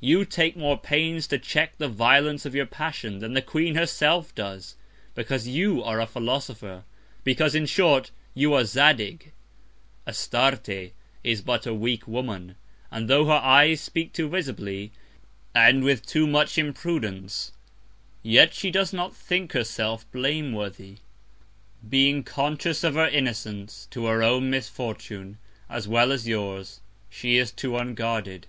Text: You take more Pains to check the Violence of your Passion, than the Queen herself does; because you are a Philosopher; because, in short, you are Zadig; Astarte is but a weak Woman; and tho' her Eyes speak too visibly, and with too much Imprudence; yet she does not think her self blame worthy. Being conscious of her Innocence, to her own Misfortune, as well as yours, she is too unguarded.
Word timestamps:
You 0.00 0.24
take 0.24 0.56
more 0.56 0.76
Pains 0.76 1.28
to 1.28 1.38
check 1.38 1.78
the 1.78 1.86
Violence 1.88 2.44
of 2.44 2.56
your 2.56 2.66
Passion, 2.66 3.20
than 3.20 3.34
the 3.34 3.40
Queen 3.40 3.76
herself 3.76 4.34
does; 4.34 4.74
because 5.14 5.46
you 5.46 5.80
are 5.84 6.00
a 6.00 6.08
Philosopher; 6.08 6.82
because, 7.22 7.54
in 7.54 7.66
short, 7.66 8.10
you 8.34 8.52
are 8.52 8.64
Zadig; 8.64 9.30
Astarte 10.08 10.90
is 11.22 11.40
but 11.40 11.66
a 11.66 11.72
weak 11.72 12.08
Woman; 12.08 12.56
and 12.90 13.08
tho' 13.08 13.26
her 13.26 13.30
Eyes 13.34 13.80
speak 13.80 14.12
too 14.12 14.28
visibly, 14.28 14.90
and 15.54 15.84
with 15.84 16.04
too 16.04 16.26
much 16.26 16.58
Imprudence; 16.58 17.52
yet 18.24 18.52
she 18.52 18.72
does 18.72 18.92
not 18.92 19.14
think 19.14 19.52
her 19.52 19.62
self 19.62 20.04
blame 20.10 20.52
worthy. 20.52 20.96
Being 21.88 22.24
conscious 22.24 22.82
of 22.82 22.94
her 22.94 23.06
Innocence, 23.06 23.86
to 23.92 24.06
her 24.06 24.20
own 24.20 24.50
Misfortune, 24.50 25.38
as 25.68 25.86
well 25.86 26.10
as 26.10 26.26
yours, 26.26 26.80
she 27.08 27.36
is 27.36 27.52
too 27.52 27.76
unguarded. 27.78 28.48